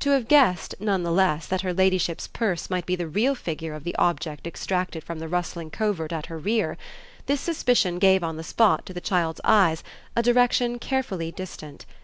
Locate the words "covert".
5.70-6.12